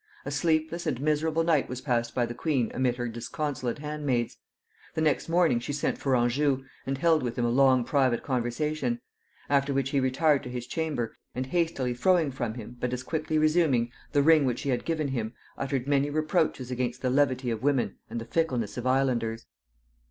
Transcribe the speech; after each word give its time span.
A 0.25 0.31
sleepless 0.31 0.87
and 0.87 0.99
miserable 0.99 1.43
night 1.43 1.69
was 1.69 1.79
passed 1.79 2.15
by 2.15 2.25
the 2.25 2.33
queen 2.33 2.71
amid 2.73 2.95
her 2.95 3.07
disconsolate 3.07 3.77
handmaids: 3.77 4.37
the 4.95 5.01
next 5.01 5.29
morning 5.29 5.59
she 5.59 5.73
sent 5.73 5.99
for 5.99 6.15
Anjou, 6.15 6.63
and 6.87 6.97
held 6.97 7.21
with 7.21 7.37
him 7.37 7.45
a 7.45 7.51
long 7.51 7.83
private 7.83 8.23
conversation; 8.23 8.99
after 9.47 9.75
which 9.75 9.91
he 9.91 9.99
retired 9.99 10.41
to 10.41 10.49
his 10.49 10.65
chamber, 10.65 11.15
and 11.35 11.45
hastily 11.45 11.93
throwing 11.93 12.31
from 12.31 12.55
him, 12.55 12.77
but 12.79 12.93
as 12.93 13.03
quickly 13.03 13.37
resuming, 13.37 13.91
the 14.11 14.23
ring 14.23 14.43
which 14.43 14.57
she 14.61 14.69
had 14.69 14.85
given 14.85 15.09
him, 15.09 15.33
uttered 15.55 15.85
many 15.87 16.09
reproaches 16.09 16.71
against 16.71 17.03
the 17.03 17.11
levity 17.11 17.51
of 17.51 17.61
women 17.61 17.97
and 18.09 18.19
the 18.19 18.25
fickleness 18.25 18.77
of 18.77 18.87
islanders. 18.87 19.45